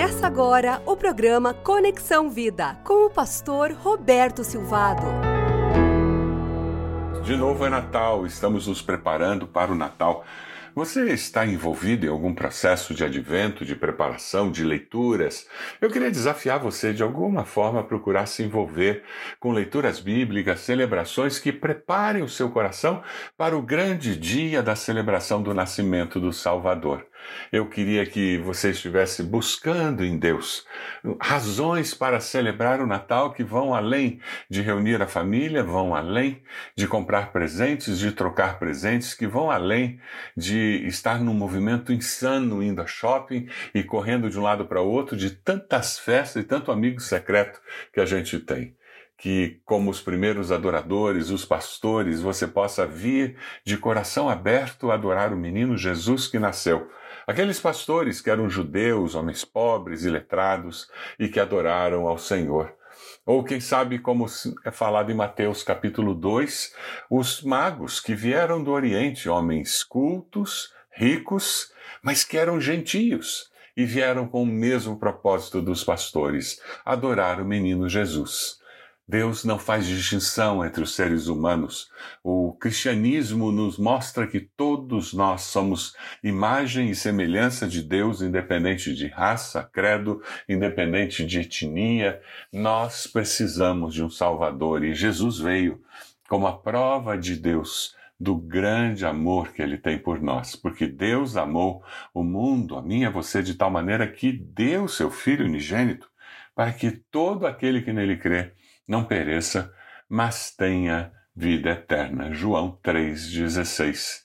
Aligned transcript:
Começa 0.00 0.26
agora 0.26 0.82
o 0.86 0.96
programa 0.96 1.52
Conexão 1.52 2.30
Vida 2.30 2.74
com 2.84 3.04
o 3.04 3.10
pastor 3.10 3.72
Roberto 3.72 4.42
Silvado. 4.42 5.02
De 7.22 7.36
novo 7.36 7.66
é 7.66 7.68
Natal, 7.68 8.24
estamos 8.24 8.66
nos 8.66 8.80
preparando 8.80 9.46
para 9.46 9.70
o 9.70 9.74
Natal. 9.74 10.24
Você 10.74 11.04
está 11.12 11.44
envolvido 11.44 12.06
em 12.06 12.08
algum 12.08 12.32
processo 12.32 12.94
de 12.94 13.04
advento, 13.04 13.62
de 13.62 13.76
preparação, 13.76 14.50
de 14.50 14.64
leituras? 14.64 15.46
Eu 15.82 15.90
queria 15.90 16.10
desafiar 16.10 16.58
você 16.58 16.94
de 16.94 17.02
alguma 17.02 17.44
forma 17.44 17.80
a 17.80 17.84
procurar 17.84 18.24
se 18.24 18.42
envolver 18.42 19.02
com 19.38 19.52
leituras 19.52 20.00
bíblicas, 20.00 20.60
celebrações 20.60 21.38
que 21.38 21.52
preparem 21.52 22.22
o 22.22 22.28
seu 22.28 22.48
coração 22.48 23.02
para 23.36 23.54
o 23.54 23.60
grande 23.60 24.16
dia 24.16 24.62
da 24.62 24.74
celebração 24.74 25.42
do 25.42 25.52
nascimento 25.52 26.18
do 26.18 26.32
Salvador. 26.32 27.04
Eu 27.52 27.66
queria 27.66 28.06
que 28.06 28.38
você 28.38 28.70
estivesse 28.70 29.24
buscando 29.24 30.04
em 30.04 30.16
Deus 30.16 30.64
razões 31.20 31.92
para 31.92 32.20
celebrar 32.20 32.80
o 32.80 32.86
Natal 32.86 33.32
que 33.32 33.42
vão 33.42 33.74
além 33.74 34.20
de 34.48 34.62
reunir 34.62 35.02
a 35.02 35.06
família, 35.06 35.62
vão 35.62 35.94
além 35.94 36.42
de 36.76 36.86
comprar 36.86 37.32
presentes, 37.32 37.98
de 37.98 38.12
trocar 38.12 38.58
presentes, 38.58 39.14
que 39.14 39.26
vão 39.26 39.50
além 39.50 40.00
de 40.36 40.86
estar 40.86 41.20
num 41.20 41.34
movimento 41.34 41.92
insano 41.92 42.62
indo 42.62 42.80
a 42.80 42.86
shopping 42.86 43.48
e 43.74 43.82
correndo 43.82 44.30
de 44.30 44.38
um 44.38 44.42
lado 44.42 44.66
para 44.66 44.80
o 44.80 44.88
outro, 44.88 45.16
de 45.16 45.30
tantas 45.30 45.98
festas 45.98 46.44
e 46.44 46.46
tanto 46.46 46.70
amigo 46.70 47.00
secreto 47.00 47.60
que 47.92 48.00
a 48.00 48.06
gente 48.06 48.38
tem. 48.38 48.76
Que, 49.18 49.60
como 49.66 49.90
os 49.90 50.00
primeiros 50.00 50.50
adoradores, 50.50 51.28
os 51.28 51.44
pastores, 51.44 52.22
você 52.22 52.46
possa 52.46 52.86
vir 52.86 53.36
de 53.64 53.76
coração 53.76 54.30
aberto 54.30 54.90
adorar 54.90 55.32
o 55.32 55.36
menino 55.36 55.76
Jesus 55.76 56.26
que 56.26 56.38
nasceu 56.38 56.88
Aqueles 57.30 57.60
pastores 57.60 58.20
que 58.20 58.28
eram 58.28 58.50
judeus, 58.50 59.14
homens 59.14 59.44
pobres 59.44 60.02
e 60.02 60.10
letrados 60.10 60.90
e 61.16 61.28
que 61.28 61.38
adoraram 61.38 62.08
ao 62.08 62.18
Senhor. 62.18 62.74
Ou 63.24 63.44
quem 63.44 63.60
sabe, 63.60 64.00
como 64.00 64.26
é 64.64 64.72
falado 64.72 65.12
em 65.12 65.14
Mateus 65.14 65.62
capítulo 65.62 66.12
2, 66.12 66.74
os 67.08 67.40
magos 67.42 68.00
que 68.00 68.16
vieram 68.16 68.60
do 68.60 68.72
Oriente, 68.72 69.28
homens 69.28 69.84
cultos, 69.84 70.72
ricos, 70.92 71.72
mas 72.02 72.24
que 72.24 72.36
eram 72.36 72.60
gentios 72.60 73.48
e 73.76 73.84
vieram 73.84 74.26
com 74.26 74.42
o 74.42 74.46
mesmo 74.46 74.98
propósito 74.98 75.62
dos 75.62 75.84
pastores, 75.84 76.60
adorar 76.84 77.40
o 77.40 77.44
menino 77.44 77.88
Jesus. 77.88 78.59
Deus 79.10 79.44
não 79.44 79.58
faz 79.58 79.86
distinção 79.86 80.64
entre 80.64 80.84
os 80.84 80.94
seres 80.94 81.26
humanos. 81.26 81.90
O 82.22 82.52
cristianismo 82.52 83.50
nos 83.50 83.76
mostra 83.76 84.24
que 84.24 84.38
todos 84.38 85.12
nós 85.12 85.42
somos 85.42 85.96
imagem 86.22 86.90
e 86.90 86.94
semelhança 86.94 87.66
de 87.66 87.82
Deus, 87.82 88.22
independente 88.22 88.94
de 88.94 89.08
raça, 89.08 89.68
credo, 89.72 90.22
independente 90.48 91.26
de 91.26 91.40
etnia. 91.40 92.20
Nós 92.52 93.08
precisamos 93.08 93.94
de 93.94 94.04
um 94.04 94.08
Salvador 94.08 94.84
e 94.84 94.94
Jesus 94.94 95.38
veio 95.38 95.82
como 96.28 96.46
a 96.46 96.56
prova 96.56 97.18
de 97.18 97.34
Deus 97.34 97.96
do 98.18 98.36
grande 98.36 99.04
amor 99.04 99.52
que 99.52 99.60
ele 99.60 99.76
tem 99.76 99.98
por 99.98 100.22
nós, 100.22 100.54
porque 100.54 100.86
Deus 100.86 101.36
amou 101.36 101.82
o 102.14 102.22
mundo, 102.22 102.76
a 102.76 102.82
mim 102.82 103.00
e 103.00 103.06
a 103.06 103.10
você, 103.10 103.42
de 103.42 103.54
tal 103.54 103.72
maneira 103.72 104.06
que 104.06 104.30
deu 104.30 104.86
seu 104.86 105.10
Filho 105.10 105.46
unigênito, 105.46 106.08
para 106.54 106.72
que 106.72 106.92
todo 106.92 107.44
aquele 107.44 107.82
que 107.82 107.92
nele 107.92 108.16
crê 108.16 108.52
não 108.90 109.04
pereça, 109.04 109.72
mas 110.08 110.50
tenha 110.50 111.12
vida 111.34 111.70
eterna. 111.70 112.34
João 112.34 112.76
3,16. 112.82 114.22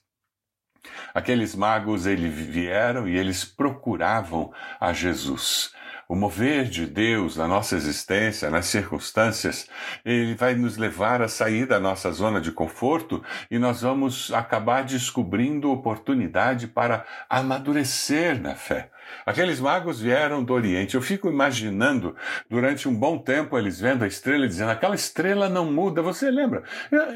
Aqueles 1.14 1.54
magos 1.54 2.08
eles 2.08 2.34
vieram 2.34 3.08
e 3.08 3.16
eles 3.16 3.46
procuravam 3.46 4.52
a 4.80 4.92
Jesus. 4.92 5.72
O 6.10 6.16
mover 6.16 6.66
de 6.66 6.88
Deus 6.88 7.38
na 7.38 7.48
nossa 7.48 7.76
existência, 7.76 8.50
nas 8.50 8.66
circunstâncias, 8.66 9.70
ele 10.04 10.34
vai 10.34 10.56
nos 10.56 10.78
levar 10.78 11.22
a 11.22 11.28
sair 11.28 11.68
da 11.68 11.80
nossa 11.80 12.12
zona 12.12 12.42
de 12.42 12.52
conforto 12.52 13.24
e 13.52 13.60
nós 13.60 13.82
vamos 13.82 14.34
acabar 14.34 14.84
descobrindo 14.84 15.72
oportunidade 15.72 16.68
para 16.68 17.06
amadurecer 17.30 18.42
na 18.42 18.56
fé. 18.56 18.90
Aqueles 19.26 19.60
magos 19.60 20.00
vieram 20.00 20.44
do 20.44 20.54
Oriente. 20.54 20.96
Eu 20.96 21.02
fico 21.02 21.30
imaginando, 21.30 22.16
durante 22.50 22.88
um 22.88 22.94
bom 22.94 23.18
tempo, 23.18 23.58
eles 23.58 23.80
vendo 23.80 24.04
a 24.04 24.08
estrela 24.08 24.46
e 24.46 24.48
dizendo: 24.48 24.72
aquela 24.72 24.96
estrela 24.96 25.50
não 25.50 25.72
muda. 25.72 26.02
Você 26.02 26.30
lembra? 26.30 26.64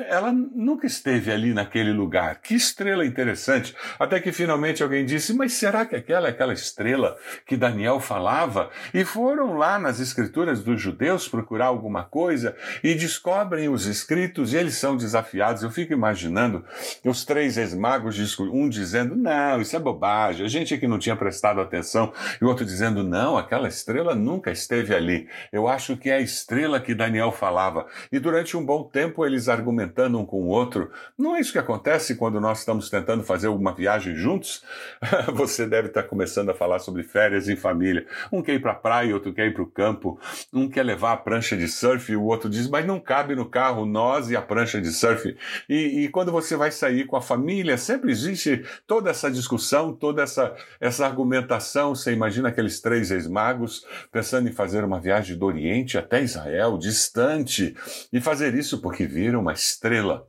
Ela 0.07 0.31
nunca 0.31 0.88
esteve 0.88 1.31
ali 1.31 1.53
naquele 1.53 1.91
lugar. 1.91 2.41
Que 2.41 2.55
estrela 2.55 3.05
interessante. 3.05 3.75
Até 4.00 4.19
que 4.19 4.31
finalmente 4.31 4.81
alguém 4.81 5.05
disse: 5.05 5.33
mas 5.33 5.53
será 5.53 5.85
que 5.85 5.95
aquela 5.95 6.27
é 6.27 6.31
aquela 6.31 6.53
estrela 6.53 7.17
que 7.45 7.57
Daniel 7.57 8.00
falava? 8.00 8.69
E 8.94 9.03
foram 9.03 9.57
lá 9.57 9.77
nas 9.77 10.00
escrituras 10.00 10.63
dos 10.63 10.81
judeus 10.81 11.27
procurar 11.27 11.66
alguma 11.66 12.03
coisa 12.03 12.56
e 12.83 12.95
descobrem 12.95 13.69
os 13.69 13.85
escritos 13.85 14.53
e 14.53 14.57
eles 14.57 14.75
são 14.75 14.95
desafiados. 14.95 15.63
Eu 15.63 15.71
fico 15.71 15.94
imaginando 15.94 16.63
os 17.03 17.25
três 17.25 17.57
ex-magos, 17.57 18.17
um 18.39 18.69
dizendo: 18.69 19.16
não, 19.16 19.61
isso 19.61 19.75
é 19.75 19.79
bobagem. 19.79 20.45
A 20.45 20.50
gente 20.50 20.73
é 20.73 20.77
que 20.77 20.88
não 20.88 20.97
tinha 20.97 21.16
prestado 21.16 21.59
atenção 21.59 21.78
atenção, 21.79 22.13
e 22.40 22.45
o 22.45 22.47
outro 22.47 22.66
dizendo: 22.66 23.03
não, 23.03 23.38
aquela 23.38 23.67
estrela 23.67 24.13
nunca 24.13 24.51
esteve 24.51 24.94
ali. 24.94 25.28
Eu 25.51 25.67
acho 25.67 25.97
que 25.97 26.09
é 26.09 26.16
a 26.16 26.22
estrela 26.22 26.79
que 26.79 26.94
Daniel 26.94 27.31
falava. 27.31 27.88
E 28.12 28.19
durante 28.19 28.56
um 28.56 28.66
bom 28.66 28.84
tempo 28.84 29.25
eles 29.25 29.50
argumentando 29.50 30.19
um 30.19 30.25
com 30.25 30.44
o 30.44 30.47
outro. 30.47 30.91
Não 31.18 31.35
é 31.35 31.39
isso 31.39 31.51
que 31.51 31.59
acontece 31.59 32.16
quando 32.16 32.39
nós 32.39 32.59
estamos 32.59 32.89
tentando 32.89 33.23
fazer 33.23 33.47
uma 33.47 33.73
viagem 33.73 34.16
juntos? 34.16 34.63
Você 35.34 35.66
deve 35.66 35.88
estar 35.88 36.03
começando 36.03 36.50
a 36.50 36.53
falar 36.53 36.79
sobre 36.79 37.03
férias 37.03 37.47
em 37.47 37.56
família. 37.56 38.06
Um 38.31 38.41
quer 38.41 38.53
ir 38.53 38.62
para 38.62 38.73
a 38.73 38.75
praia, 38.75 39.13
outro 39.13 39.34
quer 39.34 39.47
ir 39.47 39.53
para 39.53 39.63
o 39.63 39.68
campo. 39.68 40.19
Um 40.53 40.69
quer 40.69 40.84
levar 40.84 41.13
a 41.13 41.18
prancha 41.18 41.56
de 41.56 41.68
surf 41.68 42.12
e 42.12 42.16
o 42.16 42.23
outro 42.23 42.50
diz: 42.50 42.68
mas 42.68 42.85
não 42.85 43.00
cabe 43.00 43.35
no 43.35 43.45
carro 43.45 43.85
nós 43.85 44.29
e 44.29 44.35
a 44.35 44.41
prancha 44.41 44.81
de 44.81 44.91
surf. 44.91 45.35
E, 45.68 46.03
e 46.03 46.09
quando 46.09 46.31
você 46.31 46.56
vai 46.56 46.72
sair 46.72 47.06
com 47.06 47.16
a 47.16 47.22
família, 47.22 47.78
sempre 47.78 48.12
existe 48.12 48.63
toda 48.85 49.09
essa 49.09 49.31
discussão, 49.31 49.94
toda 49.94 50.22
essa, 50.22 50.56
essa 50.79 51.06
argumentação 51.06 51.69
você 51.74 52.12
imagina 52.12 52.50
aqueles 52.50 52.81
três 52.81 53.12
ex-magos 53.12 53.85
pensando 54.12 54.50
em 54.50 54.53
fazer 54.53 54.84
uma 54.84 55.00
viagem 55.00 55.38
do 55.38 55.46
Oriente 55.46 55.97
até 55.97 56.22
Israel, 56.22 56.78
distante, 56.78 57.75
e 58.12 58.19
fazer 58.19 58.56
isso 58.56 58.81
porque 58.81 59.06
viram 59.06 59.41
uma 59.41 59.53
estrela. 59.53 60.28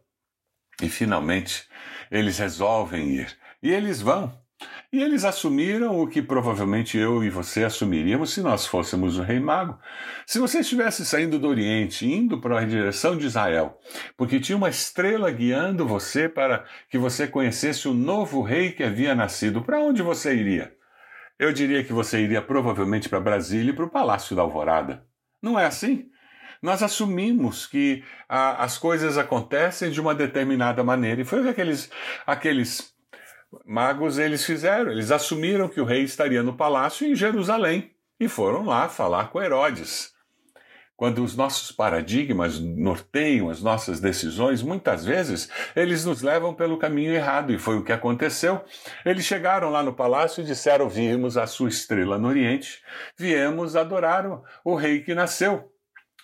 E 0.82 0.88
finalmente 0.88 1.68
eles 2.10 2.38
resolvem 2.38 3.08
ir. 3.10 3.36
E 3.62 3.70
eles 3.70 4.00
vão. 4.00 4.32
E 4.92 5.00
eles 5.00 5.24
assumiram 5.24 6.00
o 6.00 6.08
que 6.08 6.20
provavelmente 6.20 6.98
eu 6.98 7.22
e 7.22 7.30
você 7.30 7.62
assumiríamos 7.62 8.32
se 8.32 8.42
nós 8.42 8.66
fôssemos 8.66 9.18
o 9.18 9.22
rei 9.22 9.38
mago. 9.38 9.78
Se 10.26 10.40
você 10.40 10.60
estivesse 10.60 11.06
saindo 11.06 11.38
do 11.38 11.46
Oriente, 11.46 12.04
indo 12.06 12.40
para 12.40 12.58
a 12.58 12.64
direção 12.64 13.16
de 13.16 13.24
Israel, 13.24 13.78
porque 14.16 14.40
tinha 14.40 14.58
uma 14.58 14.68
estrela 14.68 15.30
guiando 15.30 15.86
você 15.86 16.28
para 16.28 16.64
que 16.88 16.98
você 16.98 17.28
conhecesse 17.28 17.86
o 17.86 17.94
novo 17.94 18.42
rei 18.42 18.72
que 18.72 18.82
havia 18.82 19.14
nascido, 19.14 19.62
para 19.62 19.80
onde 19.80 20.02
você 20.02 20.34
iria? 20.34 20.74
Eu 21.40 21.54
diria 21.54 21.82
que 21.82 21.90
você 21.90 22.20
iria 22.20 22.42
provavelmente 22.42 23.08
para 23.08 23.18
Brasília 23.18 23.70
e 23.70 23.74
para 23.74 23.86
o 23.86 23.88
Palácio 23.88 24.36
da 24.36 24.42
Alvorada. 24.42 25.06
Não 25.40 25.58
é 25.58 25.64
assim? 25.64 26.10
Nós 26.60 26.82
assumimos 26.82 27.66
que 27.66 28.04
a, 28.28 28.62
as 28.62 28.76
coisas 28.76 29.16
acontecem 29.16 29.90
de 29.90 29.98
uma 30.02 30.14
determinada 30.14 30.84
maneira. 30.84 31.22
E 31.22 31.24
foi 31.24 31.40
o 31.40 31.44
que 31.44 31.48
aqueles, 31.48 31.90
aqueles 32.26 32.92
magos 33.64 34.18
eles 34.18 34.44
fizeram. 34.44 34.92
Eles 34.92 35.10
assumiram 35.10 35.66
que 35.66 35.80
o 35.80 35.86
rei 35.86 36.02
estaria 36.02 36.42
no 36.42 36.58
palácio 36.58 37.06
em 37.06 37.14
Jerusalém 37.14 37.90
e 38.20 38.28
foram 38.28 38.66
lá 38.66 38.86
falar 38.90 39.30
com 39.30 39.40
Herodes. 39.40 40.12
Quando 41.00 41.24
os 41.24 41.34
nossos 41.34 41.72
paradigmas 41.72 42.60
norteiam 42.60 43.48
as 43.48 43.62
nossas 43.62 44.00
decisões, 44.00 44.62
muitas 44.62 45.02
vezes 45.02 45.48
eles 45.74 46.04
nos 46.04 46.20
levam 46.20 46.52
pelo 46.52 46.76
caminho 46.76 47.14
errado, 47.14 47.54
e 47.54 47.58
foi 47.58 47.78
o 47.78 47.82
que 47.82 47.90
aconteceu. 47.90 48.62
Eles 49.02 49.24
chegaram 49.24 49.70
lá 49.70 49.82
no 49.82 49.94
palácio 49.94 50.42
e 50.42 50.44
disseram: 50.44 50.90
Vimos 50.90 51.38
a 51.38 51.46
sua 51.46 51.70
estrela 51.70 52.18
no 52.18 52.28
Oriente, 52.28 52.82
viemos 53.16 53.76
adorar 53.76 54.26
o 54.62 54.74
rei 54.74 55.00
que 55.00 55.14
nasceu. 55.14 55.72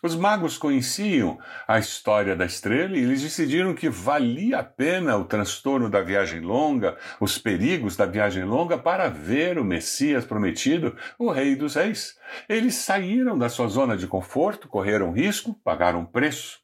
Os 0.02 0.14
magos 0.14 0.58
conheciam 0.58 1.38
a 1.66 1.78
história 1.78 2.36
da 2.36 2.44
estrela 2.44 2.96
e 2.96 3.02
eles 3.02 3.22
decidiram 3.22 3.74
que 3.74 3.88
valia 3.88 4.58
a 4.58 4.64
pena 4.64 5.16
o 5.16 5.24
transtorno 5.24 5.88
da 5.88 6.02
viagem 6.02 6.40
longa, 6.40 6.98
os 7.18 7.38
perigos 7.38 7.96
da 7.96 8.04
viagem 8.04 8.44
longa, 8.44 8.76
para 8.76 9.08
ver 9.08 9.58
o 9.58 9.64
Messias 9.64 10.24
prometido, 10.24 10.96
o 11.18 11.30
Rei 11.30 11.56
dos 11.56 11.74
Reis. 11.74 12.14
Eles 12.48 12.74
saíram 12.74 13.38
da 13.38 13.48
sua 13.48 13.68
zona 13.68 13.96
de 13.96 14.06
conforto, 14.06 14.68
correram 14.68 15.12
risco, 15.12 15.54
pagaram 15.64 16.04
preço. 16.04 16.58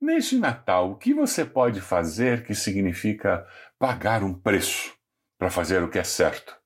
Neste 0.00 0.36
Natal, 0.36 0.92
o 0.92 0.96
que 0.96 1.14
você 1.14 1.44
pode 1.44 1.80
fazer 1.80 2.44
que 2.44 2.54
significa 2.54 3.46
pagar 3.78 4.22
um 4.22 4.34
preço 4.34 4.92
para 5.38 5.50
fazer 5.50 5.82
o 5.82 5.88
que 5.88 5.98
é 5.98 6.04
certo? 6.04 6.56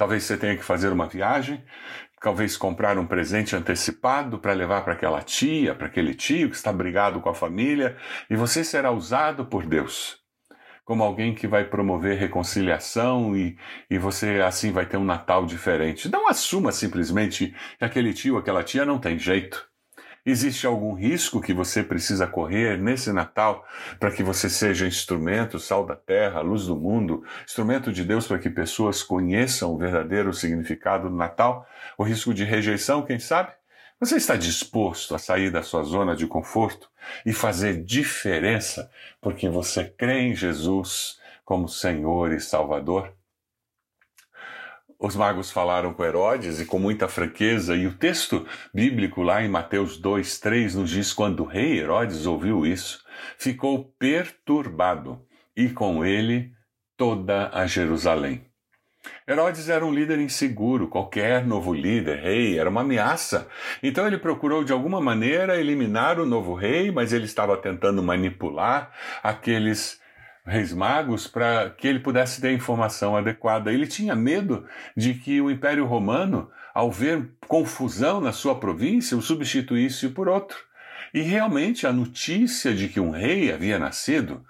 Talvez 0.00 0.24
você 0.24 0.38
tenha 0.38 0.56
que 0.56 0.64
fazer 0.64 0.88
uma 0.88 1.06
viagem, 1.06 1.62
talvez 2.20 2.56
comprar 2.56 2.98
um 2.98 3.06
presente 3.06 3.56
antecipado 3.56 4.38
para 4.38 4.52
levar 4.52 4.82
para 4.84 4.92
aquela 4.92 5.22
tia, 5.22 5.74
para 5.74 5.86
aquele 5.86 6.14
tio 6.14 6.50
que 6.50 6.56
está 6.56 6.72
brigado 6.72 7.20
com 7.20 7.28
a 7.30 7.34
família, 7.34 7.96
e 8.28 8.36
você 8.36 8.62
será 8.64 8.90
usado 8.90 9.46
por 9.46 9.66
Deus. 9.66 10.18
como 10.84 11.04
alguém 11.04 11.34
que 11.34 11.46
vai 11.46 11.64
promover 11.64 12.18
reconciliação 12.18 13.36
e, 13.36 13.56
e 13.88 13.96
você 13.98 14.40
assim 14.40 14.72
vai 14.72 14.86
ter 14.86 14.96
um 14.96 15.04
Natal 15.04 15.46
diferente. 15.46 16.08
Não 16.10 16.28
assuma 16.28 16.72
simplesmente 16.72 17.54
que 17.78 17.84
aquele 17.84 18.12
tio, 18.12 18.36
aquela 18.36 18.64
tia 18.64 18.84
não 18.84 18.98
tem 18.98 19.16
jeito. 19.18 19.69
Existe 20.24 20.66
algum 20.66 20.92
risco 20.92 21.40
que 21.40 21.54
você 21.54 21.82
precisa 21.82 22.26
correr 22.26 22.76
nesse 22.78 23.10
Natal 23.10 23.66
para 23.98 24.10
que 24.10 24.22
você 24.22 24.50
seja 24.50 24.86
instrumento, 24.86 25.58
sal 25.58 25.86
da 25.86 25.96
terra, 25.96 26.42
luz 26.42 26.66
do 26.66 26.76
mundo, 26.76 27.24
instrumento 27.44 27.90
de 27.90 28.04
Deus 28.04 28.26
para 28.26 28.38
que 28.38 28.50
pessoas 28.50 29.02
conheçam 29.02 29.72
o 29.72 29.78
verdadeiro 29.78 30.34
significado 30.34 31.08
do 31.08 31.16
Natal? 31.16 31.66
O 31.96 32.02
risco 32.02 32.34
de 32.34 32.44
rejeição, 32.44 33.02
quem 33.02 33.18
sabe? 33.18 33.52
Você 33.98 34.16
está 34.16 34.36
disposto 34.36 35.14
a 35.14 35.18
sair 35.18 35.50
da 35.50 35.62
sua 35.62 35.82
zona 35.82 36.14
de 36.14 36.26
conforto 36.26 36.90
e 37.24 37.32
fazer 37.32 37.82
diferença 37.82 38.90
porque 39.20 39.48
você 39.48 39.84
crê 39.84 40.20
em 40.20 40.34
Jesus 40.34 41.18
como 41.44 41.68
Senhor 41.68 42.32
e 42.32 42.40
Salvador? 42.40 43.12
Os 45.02 45.16
magos 45.16 45.50
falaram 45.50 45.94
com 45.94 46.04
Herodes 46.04 46.60
e 46.60 46.66
com 46.66 46.78
muita 46.78 47.08
franqueza, 47.08 47.74
e 47.74 47.86
o 47.86 47.94
texto 47.94 48.46
bíblico 48.72 49.22
lá 49.22 49.42
em 49.42 49.48
Mateus 49.48 49.96
2, 49.96 50.38
3 50.38 50.74
nos 50.74 50.90
diz: 50.90 51.10
quando 51.10 51.40
o 51.40 51.46
rei 51.46 51.78
Herodes 51.78 52.26
ouviu 52.26 52.66
isso, 52.66 53.02
ficou 53.38 53.94
perturbado, 53.98 55.18
e 55.56 55.70
com 55.70 56.04
ele 56.04 56.52
toda 56.98 57.48
a 57.48 57.66
Jerusalém. 57.66 58.44
Herodes 59.26 59.70
era 59.70 59.86
um 59.86 59.94
líder 59.94 60.18
inseguro, 60.18 60.86
qualquer 60.86 61.46
novo 61.46 61.72
líder, 61.72 62.18
rei, 62.18 62.58
era 62.58 62.68
uma 62.68 62.82
ameaça. 62.82 63.48
Então 63.82 64.06
ele 64.06 64.18
procurou 64.18 64.62
de 64.62 64.72
alguma 64.72 65.00
maneira 65.00 65.58
eliminar 65.58 66.20
o 66.20 66.26
novo 66.26 66.52
rei, 66.52 66.90
mas 66.90 67.14
ele 67.14 67.24
estava 67.24 67.56
tentando 67.56 68.02
manipular 68.02 68.92
aqueles 69.22 69.99
reis 70.50 70.72
magos 70.72 71.26
para 71.26 71.70
que 71.70 71.86
ele 71.86 72.00
pudesse 72.00 72.40
ter 72.40 72.48
a 72.48 72.52
informação 72.52 73.16
adequada. 73.16 73.72
Ele 73.72 73.86
tinha 73.86 74.16
medo 74.16 74.66
de 74.96 75.14
que 75.14 75.40
o 75.40 75.50
Império 75.50 75.86
Romano, 75.86 76.50
ao 76.74 76.90
ver 76.90 77.30
confusão 77.46 78.20
na 78.20 78.32
sua 78.32 78.54
província, 78.58 79.16
o 79.16 79.22
substituísse 79.22 80.08
por 80.08 80.28
outro. 80.28 80.58
E 81.14 81.20
realmente 81.20 81.86
a 81.86 81.92
notícia 81.92 82.74
de 82.74 82.88
que 82.88 83.00
um 83.00 83.10
rei 83.10 83.52
havia 83.52 83.78
nascido 83.78 84.44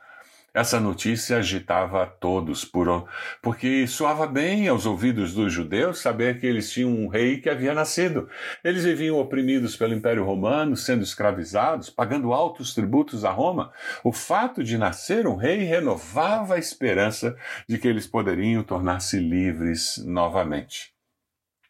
essa 0.52 0.80
notícia 0.80 1.38
agitava 1.38 2.02
a 2.02 2.06
todos, 2.06 2.64
por, 2.64 3.08
porque 3.40 3.86
soava 3.86 4.26
bem 4.26 4.66
aos 4.66 4.84
ouvidos 4.84 5.32
dos 5.32 5.52
judeus 5.52 6.00
saber 6.00 6.40
que 6.40 6.46
eles 6.46 6.70
tinham 6.72 6.90
um 6.90 7.06
rei 7.06 7.40
que 7.40 7.48
havia 7.48 7.72
nascido. 7.72 8.28
Eles 8.64 8.84
viviam 8.84 9.18
oprimidos 9.18 9.76
pelo 9.76 9.94
Império 9.94 10.24
Romano, 10.24 10.76
sendo 10.76 11.04
escravizados, 11.04 11.88
pagando 11.88 12.32
altos 12.32 12.74
tributos 12.74 13.24
a 13.24 13.30
Roma. 13.30 13.72
O 14.02 14.12
fato 14.12 14.64
de 14.64 14.76
nascer 14.76 15.26
um 15.26 15.36
rei 15.36 15.58
renovava 15.58 16.54
a 16.54 16.58
esperança 16.58 17.36
de 17.68 17.78
que 17.78 17.86
eles 17.86 18.06
poderiam 18.06 18.62
tornar-se 18.64 19.18
livres 19.18 20.02
novamente. 20.04 20.92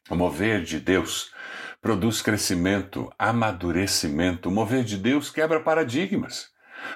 O 0.09 0.17
mover 0.17 0.63
de 0.63 0.81
Deus 0.81 1.33
produz 1.83 2.21
crescimento, 2.21 3.13
amadurecimento. 3.19 4.49
O 4.49 4.53
mover 4.53 4.85
de 4.85 4.97
Deus 4.97 5.31
quebra 5.31 5.61
paradigmas. 5.61 6.51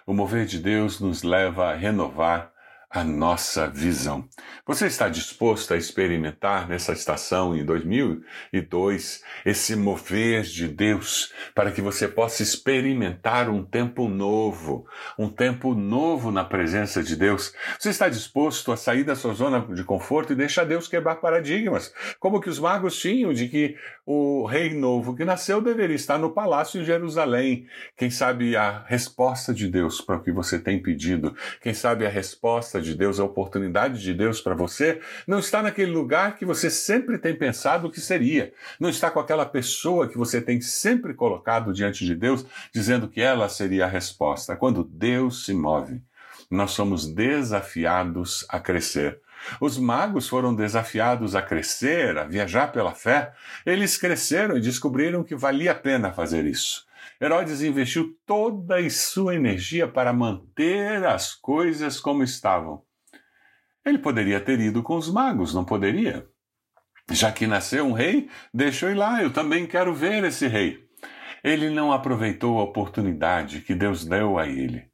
O 0.06 0.14
mover 0.14 0.46
de 0.46 0.58
Deus 0.58 1.00
nos 1.00 1.22
leva 1.22 1.70
a 1.70 1.74
renovar 1.74 2.53
a 2.94 3.02
nossa 3.02 3.66
visão. 3.66 4.28
Você 4.64 4.86
está 4.86 5.08
disposto 5.08 5.74
a 5.74 5.76
experimentar 5.76 6.68
nessa 6.68 6.92
estação 6.92 7.56
em 7.56 7.64
2002 7.64 9.20
esse 9.44 9.74
mover 9.74 10.42
de 10.42 10.68
Deus 10.68 11.32
para 11.56 11.72
que 11.72 11.82
você 11.82 12.06
possa 12.06 12.44
experimentar 12.44 13.50
um 13.50 13.64
tempo 13.64 14.08
novo, 14.08 14.86
um 15.18 15.28
tempo 15.28 15.74
novo 15.74 16.30
na 16.30 16.44
presença 16.44 17.02
de 17.02 17.16
Deus? 17.16 17.52
Você 17.80 17.90
está 17.90 18.08
disposto 18.08 18.70
a 18.70 18.76
sair 18.76 19.02
da 19.02 19.16
sua 19.16 19.34
zona 19.34 19.60
de 19.74 19.82
conforto 19.82 20.32
e 20.32 20.36
deixar 20.36 20.62
Deus 20.62 20.86
quebrar 20.86 21.16
paradigmas, 21.16 21.92
como 22.20 22.40
que 22.40 22.48
os 22.48 22.60
magos 22.60 22.96
tinham 22.96 23.32
de 23.32 23.48
que 23.48 23.76
o 24.06 24.46
rei 24.46 24.72
novo 24.72 25.16
que 25.16 25.24
nasceu 25.24 25.60
deveria 25.60 25.96
estar 25.96 26.16
no 26.16 26.30
palácio 26.30 26.80
em 26.80 26.84
Jerusalém? 26.84 27.66
Quem 27.96 28.08
sabe 28.08 28.56
a 28.56 28.84
resposta 28.86 29.52
de 29.52 29.66
Deus 29.66 30.00
para 30.00 30.16
o 30.16 30.22
que 30.22 30.30
você 30.30 30.60
tem 30.60 30.80
pedido? 30.80 31.34
Quem 31.60 31.74
sabe 31.74 32.06
a 32.06 32.08
resposta 32.08 32.83
de 32.84 32.94
Deus, 32.94 33.18
a 33.18 33.24
oportunidade 33.24 34.00
de 34.00 34.14
Deus 34.14 34.40
para 34.40 34.54
você, 34.54 35.00
não 35.26 35.38
está 35.38 35.62
naquele 35.62 35.90
lugar 35.90 36.36
que 36.36 36.44
você 36.44 36.70
sempre 36.70 37.18
tem 37.18 37.34
pensado 37.34 37.90
que 37.90 38.00
seria. 38.00 38.52
Não 38.78 38.88
está 38.88 39.10
com 39.10 39.18
aquela 39.18 39.46
pessoa 39.46 40.08
que 40.08 40.18
você 40.18 40.40
tem 40.40 40.60
sempre 40.60 41.14
colocado 41.14 41.72
diante 41.72 42.04
de 42.04 42.14
Deus, 42.14 42.44
dizendo 42.72 43.08
que 43.08 43.20
ela 43.20 43.48
seria 43.48 43.86
a 43.86 43.88
resposta. 43.88 44.56
Quando 44.56 44.84
Deus 44.84 45.44
se 45.44 45.54
move, 45.54 46.00
nós 46.50 46.72
somos 46.72 47.06
desafiados 47.06 48.44
a 48.48 48.60
crescer. 48.60 49.20
Os 49.60 49.78
magos 49.78 50.28
foram 50.28 50.54
desafiados 50.54 51.34
a 51.34 51.42
crescer, 51.42 52.16
a 52.16 52.24
viajar 52.24 52.72
pela 52.72 52.94
fé. 52.94 53.32
Eles 53.64 53.96
cresceram 53.96 54.56
e 54.56 54.60
descobriram 54.60 55.22
que 55.22 55.34
valia 55.34 55.72
a 55.72 55.74
pena 55.74 56.12
fazer 56.12 56.44
isso. 56.44 56.86
Herodes 57.20 57.62
investiu 57.62 58.16
toda 58.26 58.76
a 58.76 58.90
sua 58.90 59.34
energia 59.34 59.86
para 59.88 60.12
manter 60.12 61.04
as 61.04 61.34
coisas 61.34 62.00
como 62.00 62.22
estavam. 62.22 62.82
Ele 63.84 63.98
poderia 63.98 64.40
ter 64.40 64.60
ido 64.60 64.82
com 64.82 64.96
os 64.96 65.10
magos, 65.10 65.54
não 65.54 65.64
poderia? 65.64 66.26
Já 67.10 67.30
que 67.30 67.46
nasceu 67.46 67.86
um 67.86 67.92
rei, 67.92 68.30
deixa 68.52 68.86
eu 68.86 68.92
ir 68.92 68.94
lá, 68.94 69.22
eu 69.22 69.32
também 69.32 69.66
quero 69.66 69.94
ver 69.94 70.24
esse 70.24 70.46
rei. 70.46 70.82
Ele 71.42 71.68
não 71.68 71.92
aproveitou 71.92 72.58
a 72.58 72.62
oportunidade 72.62 73.60
que 73.60 73.74
Deus 73.74 74.06
deu 74.06 74.38
a 74.38 74.46
ele. 74.46 74.90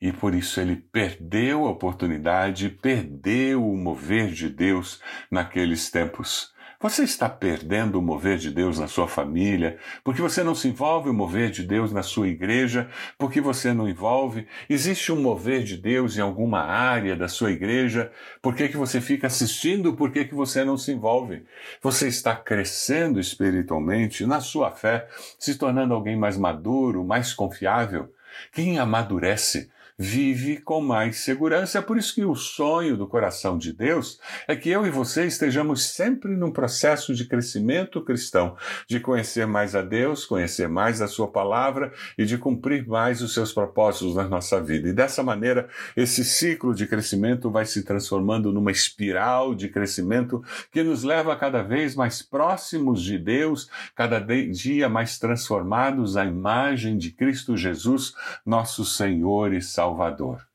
E 0.00 0.10
por 0.10 0.34
isso 0.34 0.58
ele 0.58 0.76
perdeu 0.76 1.66
a 1.66 1.70
oportunidade, 1.70 2.70
perdeu 2.70 3.62
o 3.62 3.76
mover 3.76 4.32
de 4.32 4.48
Deus 4.48 5.02
naqueles 5.30 5.90
tempos. 5.90 6.50
Você 6.82 7.04
está 7.04 7.28
perdendo 7.28 7.98
o 7.98 8.02
mover 8.02 8.38
de 8.38 8.50
Deus 8.50 8.78
na 8.78 8.88
sua 8.88 9.06
família, 9.06 9.76
porque 10.02 10.22
você 10.22 10.42
não 10.42 10.54
se 10.54 10.66
envolve 10.66 11.10
o 11.10 11.12
mover 11.12 11.50
de 11.50 11.62
Deus 11.62 11.92
na 11.92 12.02
sua 12.02 12.26
igreja, 12.26 12.88
porque 13.18 13.38
você 13.38 13.74
não 13.74 13.86
envolve. 13.86 14.46
Existe 14.66 15.12
um 15.12 15.20
mover 15.20 15.62
de 15.62 15.76
Deus 15.76 16.16
em 16.16 16.22
alguma 16.22 16.60
área 16.62 17.14
da 17.14 17.28
sua 17.28 17.52
igreja, 17.52 18.10
por 18.40 18.54
que, 18.54 18.66
que 18.66 18.78
você 18.78 18.98
fica 18.98 19.26
assistindo, 19.26 19.92
por 19.92 20.10
que, 20.10 20.24
que 20.24 20.34
você 20.34 20.64
não 20.64 20.78
se 20.78 20.90
envolve? 20.90 21.44
Você 21.82 22.08
está 22.08 22.34
crescendo 22.34 23.20
espiritualmente 23.20 24.24
na 24.24 24.40
sua 24.40 24.70
fé, 24.70 25.06
se 25.38 25.58
tornando 25.58 25.92
alguém 25.92 26.16
mais 26.16 26.38
maduro, 26.38 27.04
mais 27.04 27.34
confiável. 27.34 28.10
Quem 28.52 28.78
amadurece 28.78 29.70
vive 30.02 30.56
com 30.56 30.80
mais 30.80 31.18
segurança. 31.18 31.78
É 31.78 31.82
por 31.82 31.98
isso 31.98 32.14
que 32.14 32.24
o 32.24 32.34
sonho 32.34 32.96
do 32.96 33.06
coração 33.06 33.58
de 33.58 33.70
Deus 33.70 34.18
é 34.48 34.56
que 34.56 34.70
eu 34.70 34.86
e 34.86 34.90
você 34.90 35.26
estejamos 35.26 35.90
sempre 35.90 36.34
num 36.34 36.50
processo 36.50 37.14
de 37.14 37.26
crescimento 37.26 38.02
cristão, 38.02 38.56
de 38.88 38.98
conhecer 38.98 39.46
mais 39.46 39.74
a 39.76 39.82
Deus, 39.82 40.24
conhecer 40.24 40.70
mais 40.70 41.02
a 41.02 41.06
Sua 41.06 41.28
palavra 41.28 41.92
e 42.16 42.24
de 42.24 42.38
cumprir 42.38 42.88
mais 42.88 43.20
os 43.20 43.34
seus 43.34 43.52
propósitos 43.52 44.14
na 44.14 44.26
nossa 44.26 44.58
vida. 44.58 44.88
E 44.88 44.92
dessa 44.94 45.22
maneira, 45.22 45.68
esse 45.94 46.24
ciclo 46.24 46.74
de 46.74 46.86
crescimento 46.86 47.50
vai 47.50 47.66
se 47.66 47.82
transformando 47.82 48.50
numa 48.50 48.70
espiral 48.70 49.54
de 49.54 49.68
crescimento 49.68 50.42
que 50.72 50.82
nos 50.82 51.02
leva 51.02 51.36
cada 51.36 51.62
vez 51.62 51.94
mais 51.94 52.22
próximos 52.22 53.02
de 53.02 53.18
Deus, 53.18 53.68
cada 53.94 54.18
dia 54.18 54.88
mais 54.88 55.18
transformados 55.18 56.16
à 56.16 56.24
imagem 56.24 56.96
de 56.96 57.10
Cristo 57.10 57.54
Jesus, 57.54 58.14
nosso 58.46 58.82
Senhor 58.82 59.52
e 59.52 59.60
Salvador. 59.60 59.89
Salvador. 59.90 60.46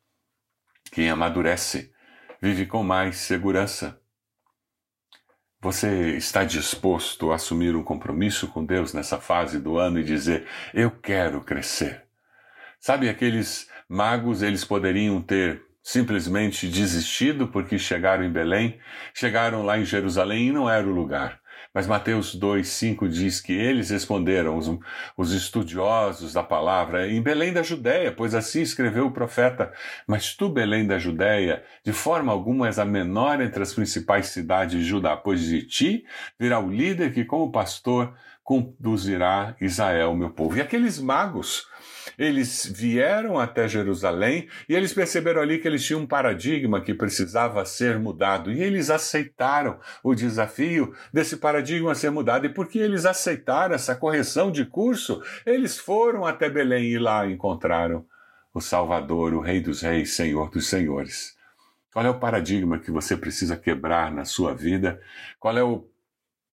Quem 0.91 1.09
amadurece 1.09 1.91
vive 2.41 2.65
com 2.65 2.83
mais 2.83 3.17
segurança. 3.17 3.99
Você 5.59 6.15
está 6.15 6.45
disposto 6.45 7.31
a 7.31 7.35
assumir 7.35 7.75
um 7.75 7.83
compromisso 7.83 8.47
com 8.47 8.63
Deus 8.63 8.93
nessa 8.93 9.19
fase 9.19 9.59
do 9.59 9.77
ano 9.77 9.99
e 9.99 10.03
dizer: 10.03 10.47
Eu 10.73 10.89
quero 10.89 11.41
crescer? 11.41 12.03
Sabe, 12.79 13.09
aqueles 13.09 13.69
magos, 13.89 14.41
eles 14.41 14.63
poderiam 14.63 15.21
ter 15.21 15.61
simplesmente 15.83 16.67
desistido 16.69 17.49
porque 17.49 17.77
chegaram 17.77 18.23
em 18.23 18.31
Belém, 18.31 18.79
chegaram 19.13 19.63
lá 19.63 19.77
em 19.77 19.85
Jerusalém 19.85 20.47
e 20.47 20.51
não 20.51 20.69
era 20.69 20.87
o 20.87 20.93
lugar. 20.93 21.41
Mas 21.75 21.87
Mateus 21.87 22.33
2,5 22.39 23.09
diz 23.09 23.41
que 23.41 23.51
eles 23.51 23.89
responderam, 23.89 24.55
os, 24.57 24.71
os, 25.17 25.33
estudiosos 25.33 26.31
da 26.31 26.41
palavra, 26.41 27.11
em 27.11 27.21
Belém 27.21 27.51
da 27.51 27.61
Judéia, 27.61 28.13
pois 28.13 28.33
assim 28.33 28.61
escreveu 28.61 29.07
o 29.07 29.11
profeta. 29.11 29.73
Mas 30.07 30.33
tu, 30.33 30.47
Belém 30.47 30.87
da 30.87 30.97
Judéia, 30.97 31.65
de 31.83 31.91
forma 31.91 32.31
alguma 32.31 32.67
és 32.67 32.79
a 32.79 32.85
menor 32.85 33.41
entre 33.41 33.61
as 33.61 33.73
principais 33.73 34.27
cidades 34.27 34.79
de 34.79 34.85
Judá, 34.85 35.17
pois 35.17 35.41
de 35.41 35.63
ti 35.63 36.05
virá 36.39 36.61
o 36.61 36.71
líder 36.71 37.13
que, 37.13 37.25
como 37.25 37.51
pastor, 37.51 38.15
conduzirá 38.41 39.57
Israel, 39.59 40.15
meu 40.15 40.29
povo. 40.29 40.55
E 40.55 40.61
aqueles 40.61 40.97
magos, 40.97 41.67
eles 42.17 42.65
vieram 42.65 43.39
até 43.39 43.67
Jerusalém 43.67 44.47
e 44.67 44.75
eles 44.75 44.93
perceberam 44.93 45.41
ali 45.41 45.59
que 45.59 45.67
eles 45.67 45.83
tinham 45.83 46.01
um 46.01 46.07
paradigma 46.07 46.81
que 46.81 46.93
precisava 46.93 47.63
ser 47.65 47.99
mudado. 47.99 48.51
E 48.51 48.61
eles 48.61 48.89
aceitaram 48.89 49.79
o 50.03 50.15
desafio 50.15 50.93
desse 51.11 51.37
paradigma 51.37 51.95
ser 51.95 52.09
mudado. 52.09 52.45
E 52.45 52.49
porque 52.49 52.79
eles 52.79 53.05
aceitaram 53.05 53.75
essa 53.75 53.95
correção 53.95 54.51
de 54.51 54.65
curso, 54.65 55.21
eles 55.45 55.77
foram 55.77 56.25
até 56.25 56.49
Belém 56.49 56.91
e 56.91 56.99
lá 56.99 57.27
encontraram 57.27 58.05
o 58.53 58.61
Salvador, 58.61 59.33
o 59.33 59.41
Rei 59.41 59.59
dos 59.59 59.81
Reis, 59.81 60.15
Senhor 60.15 60.49
dos 60.49 60.67
Senhores. 60.67 61.35
Qual 61.91 62.05
é 62.05 62.09
o 62.09 62.19
paradigma 62.19 62.79
que 62.79 62.91
você 62.91 63.15
precisa 63.15 63.55
quebrar 63.55 64.11
na 64.11 64.25
sua 64.25 64.53
vida? 64.53 65.01
Qual 65.39 65.57
é 65.57 65.63
o 65.63 65.87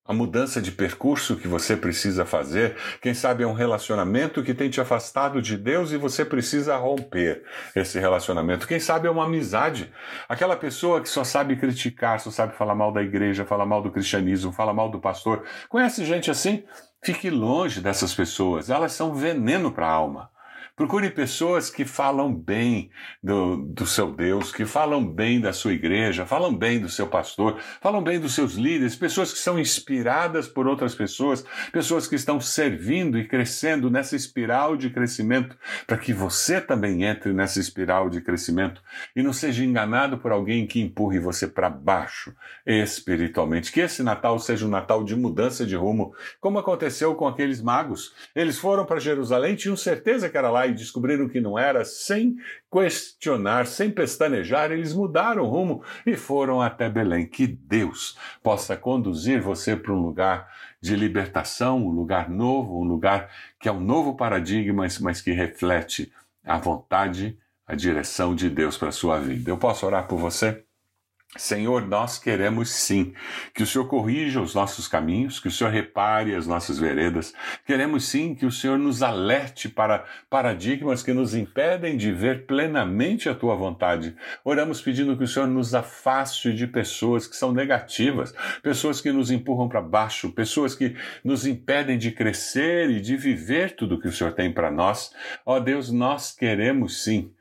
a 0.05 0.13
mudança 0.13 0.61
de 0.61 0.73
percurso 0.73 1.37
que 1.37 1.47
você 1.47 1.77
precisa 1.77 2.25
fazer. 2.25 2.77
Quem 3.01 3.15
sabe 3.15 3.45
é 3.45 3.47
um 3.47 3.53
relacionamento 3.53 4.43
que 4.43 4.53
tem 4.53 4.69
te 4.69 4.81
afastado 4.81 5.41
de 5.41 5.57
Deus 5.57 5.93
e 5.93 5.97
você 5.97 6.25
precisa 6.25 6.77
romper 6.77 7.45
esse 7.75 8.01
relacionamento. 8.01 8.67
Quem 8.67 8.81
sabe 8.81 9.07
é 9.07 9.11
uma 9.11 9.27
amizade. 9.27 9.93
Aquela 10.29 10.57
pessoa 10.57 11.01
que 11.01 11.09
só 11.09 11.23
sabe 11.23 11.57
criticar, 11.57 12.19
só 12.19 12.31
sabe 12.31 12.57
falar 12.57 12.75
mal 12.75 12.93
da 12.93 13.03
igreja, 13.03 13.45
falar 13.45 13.65
mal 13.65 13.81
do 13.81 13.93
cristianismo, 13.93 14.51
falar 14.51 14.75
mal 14.75 14.91
do 14.91 15.01
pastor. 15.01 15.45
Conhece 15.69 16.05
gente 16.05 16.31
assim? 16.31 16.65
Fique 17.05 17.31
longe 17.31 17.81
dessas 17.81 18.13
pessoas. 18.13 18.71
Elas 18.71 18.93
são 18.93 19.15
veneno 19.15 19.71
para 19.71 19.87
a 19.87 19.93
alma. 19.93 20.32
Procure 20.75 21.11
pessoas 21.11 21.69
que 21.69 21.85
falam 21.85 22.35
bem 22.35 22.91
do, 23.23 23.57
do 23.59 23.87
seu 23.87 24.11
Deus, 24.11 24.51
que 24.51 24.65
falam 24.65 25.07
bem 25.07 25.39
da 25.39 25.53
sua 25.53 25.75
igreja, 25.75 26.25
falam 26.25 26.57
bem 26.57 26.81
do 26.81 26.89
seu 26.89 27.07
pastor, 27.07 27.61
falam 27.79 28.03
bem 28.03 28.19
dos 28.19 28.35
seus 28.35 28.55
líderes, 28.55 28.97
pessoas 28.97 29.35
que 29.35 29.39
são 29.39 29.59
inspiradas 29.59 30.49
por 30.49 30.67
outras 30.67 30.95
pessoas, 30.95 31.45
pessoas 31.71 32.07
que 32.07 32.15
estão 32.15 32.41
servindo 32.41 33.19
e 33.19 33.29
crescendo 33.29 33.91
nessa 33.91 34.17
espiral 34.17 34.75
de 34.75 34.89
crescimento, 34.89 35.59
para 35.87 35.99
que 35.99 36.15
você 36.15 36.59
também 36.59 37.05
entre 37.05 37.35
nessa 37.35 37.61
espiral 37.61 38.09
de 38.09 38.23
crescimento 38.23 38.83
e 39.15 39.23
não 39.23 39.35
seja 39.35 39.63
enganado 39.63 40.17
por 40.17 40.33
alguém 40.33 40.67
que 40.67 40.81
empurre 40.81 41.19
você 41.19 41.47
para 41.47 41.69
baixo 41.69 42.35
espiritualmente. 42.65 43.71
Que 43.71 43.81
esse 43.81 44.03
Natal 44.03 44.39
seja 44.39 44.65
um 44.65 44.71
Natal 44.71 45.05
de 45.05 45.15
mudança 45.15 45.67
de 45.67 45.77
rumo, 45.77 46.15
como 46.41 46.59
aconteceu 46.59 47.15
com 47.15 47.29
aqueles 47.29 47.61
magos. 47.61 48.15
Eles 48.35 48.59
foram 48.59 48.87
para 48.87 48.99
Jerusalém, 48.99 49.55
tinham 49.55 49.77
certeza 49.77 50.31
que 50.31 50.39
era 50.39 50.51
lá 50.63 50.67
e 50.67 50.75
descobriram 50.75 51.29
que 51.29 51.41
não 51.41 51.59
era, 51.59 51.85
sem 51.85 52.37
questionar, 52.71 53.67
sem 53.67 53.91
pestanejar, 53.91 54.71
eles 54.71 54.95
mudaram 54.95 55.43
o 55.43 55.49
rumo 55.49 55.83
e 56.07 56.17
foram 56.17 56.61
até 56.61 56.89
Belém. 56.89 57.27
Que 57.27 57.47
Deus 57.47 58.17
possa 58.43 58.77
conduzir 58.77 59.41
você 59.41 59.77
para 59.77 59.93
um 59.93 60.01
lugar 60.01 60.49
de 60.81 60.97
libertação, 60.97 61.79
um 61.79 61.91
lugar 61.91 62.31
novo, 62.31 62.81
um 62.81 62.85
lugar 62.85 63.29
que 63.61 63.69
é 63.69 63.73
um 63.73 63.81
novo 63.81 64.15
paradigma, 64.15 64.87
mas 65.01 65.21
que 65.21 65.33
reflete 65.33 66.13
a 66.45 66.59
vontade, 66.59 67.39
a 67.67 67.75
direção 67.75 68.35
de 68.35 68.49
Deus 68.49 68.77
para 68.77 68.89
a 68.89 68.93
sua 68.93 69.19
vida. 69.19 69.51
Eu 69.51 69.59
posso 69.59 69.87
orar 69.87 70.07
por 70.07 70.19
você? 70.19 70.65
Senhor, 71.39 71.87
nós 71.89 72.19
queremos 72.19 72.69
sim 72.69 73.15
que 73.55 73.63
o 73.63 73.67
Senhor 73.67 73.89
corrija 73.89 74.39
os 74.39 74.55
nossos 74.55 74.87
caminhos, 74.87 75.41
que 75.41 75.49
o 75.49 75.51
Senhor 75.51 75.71
repare 75.71 76.35
as 76.35 76.47
nossas 76.47 76.79
veredas. 76.79 77.33
Queremos 77.67 78.05
sim 78.05 78.35
que 78.35 78.45
o 78.45 78.51
Senhor 78.51 78.79
nos 78.79 79.03
alerte 79.03 79.67
para 79.67 80.05
paradigmas 80.29 81.03
que 81.03 81.15
nos 81.15 81.35
impedem 81.35 81.97
de 81.97 82.13
ver 82.13 82.45
plenamente 82.45 83.31
a 83.31 83.35
tua 83.35 83.57
vontade. 83.57 84.15
Oramos 84.45 84.83
pedindo 84.83 85.17
que 85.17 85.25
o 85.25 85.29
Senhor 85.29 85.49
nos 85.49 85.75
afaste 85.75 86.53
de 86.53 86.67
pessoas 86.67 87.27
que 87.27 87.35
são 87.35 87.51
negativas, 87.51 88.35
pessoas 88.63 89.01
que 89.01 89.11
nos 89.11 89.31
empurram 89.31 89.71
para 89.71 89.81
baixo, 89.81 90.33
pessoas 90.33 90.75
que 90.75 90.95
nos 91.25 91.47
impedem 91.47 91.97
de 91.97 92.13
crescer 92.13 92.91
e 92.91 93.01
de 93.01 93.17
viver 93.17 93.75
tudo 93.75 93.99
que 93.99 94.09
o 94.09 94.13
Senhor 94.13 94.35
tem 94.35 94.53
para 94.53 94.71
nós. 94.71 95.15
Ó 95.47 95.59
Deus, 95.59 95.91
nós 95.91 96.31
queremos 96.31 97.03
sim 97.03 97.33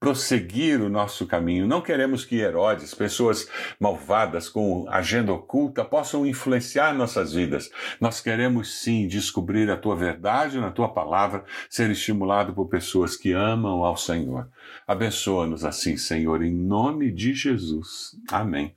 prosseguir 0.00 0.80
o 0.80 0.88
nosso 0.88 1.26
caminho. 1.26 1.66
Não 1.66 1.80
queremos 1.80 2.24
que 2.24 2.36
Herodes, 2.36 2.94
pessoas 2.94 3.48
malvadas 3.80 4.48
com 4.48 4.88
agenda 4.88 5.32
oculta, 5.32 5.84
possam 5.84 6.24
influenciar 6.24 6.94
nossas 6.94 7.32
vidas. 7.32 7.70
Nós 8.00 8.20
queremos 8.20 8.80
sim 8.80 9.08
descobrir 9.08 9.70
a 9.70 9.76
tua 9.76 9.96
verdade 9.96 10.60
na 10.60 10.70
tua 10.70 10.92
palavra, 10.92 11.44
ser 11.68 11.90
estimulado 11.90 12.54
por 12.54 12.68
pessoas 12.68 13.16
que 13.16 13.32
amam 13.32 13.84
ao 13.84 13.96
Senhor. 13.96 14.48
Abençoa-nos 14.86 15.64
assim, 15.64 15.96
Senhor, 15.96 16.42
em 16.42 16.54
nome 16.54 17.10
de 17.10 17.34
Jesus. 17.34 18.16
Amém. 18.30 18.76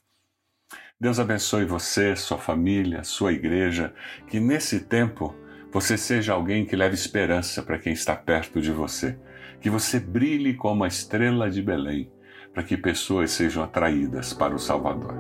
Deus 1.00 1.20
abençoe 1.20 1.66
você, 1.66 2.16
sua 2.16 2.38
família, 2.38 3.04
sua 3.04 3.34
igreja, 3.34 3.94
que 4.28 4.40
nesse 4.40 4.82
tempo 4.82 5.36
você 5.72 5.98
seja 5.98 6.34
alguém 6.34 6.66
que 6.66 6.76
leve 6.76 6.94
esperança 6.96 7.64
para 7.64 7.80
quem 7.80 7.94
está 7.94 8.16
perto 8.16 8.62
de 8.62 8.72
você 8.72 9.18
que 9.62 9.70
você 9.70 10.00
brilhe 10.00 10.56
como 10.56 10.84
a 10.84 10.88
estrela 10.88 11.50
de 11.50 11.62
Belém, 11.62 12.12
para 12.52 12.64
que 12.64 12.76
pessoas 12.76 13.32
sejam 13.32 13.64
atraídas 13.64 14.34
para 14.34 14.56
o 14.56 14.60
Salvador. 14.60 15.16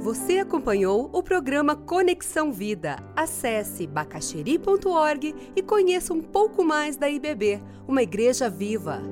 Você 0.00 0.38
acompanhou 0.38 1.10
o 1.12 1.22
programa 1.22 1.76
Conexão 1.76 2.50
Vida. 2.50 2.96
Acesse 3.14 3.86
bacacheri.org 3.86 5.34
e 5.54 5.62
conheça 5.62 6.14
um 6.14 6.22
pouco 6.22 6.64
mais 6.64 6.96
da 6.96 7.08
IBB, 7.08 7.62
uma 7.86 8.02
igreja 8.02 8.48
viva. 8.48 9.02